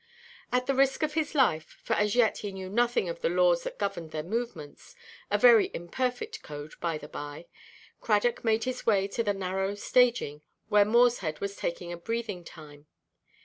At 0.51 0.65
the 0.65 0.73
risk 0.73 1.03
of 1.03 1.13
his 1.13 1.35
life, 1.35 1.77
for 1.83 1.93
as 1.93 2.15
yet 2.15 2.39
he 2.39 2.51
knew 2.51 2.71
nothing 2.71 3.07
of 3.07 3.21
the 3.21 3.29
laws 3.29 3.61
that 3.61 3.77
governed 3.77 4.09
their 4.09 4.23
movements—a 4.23 5.37
very 5.37 5.69
imperfect 5.75 6.41
code, 6.41 6.73
by–the–by—Cradock 6.81 8.43
made 8.43 8.63
his 8.63 8.83
way 8.83 9.07
to 9.09 9.21
the 9.21 9.35
narrow 9.35 9.75
staging 9.75 10.41
where 10.69 10.85
Morshead 10.85 11.39
was 11.39 11.55
taking 11.55 11.91
a 11.93 11.97
breathing–time. 11.97 12.87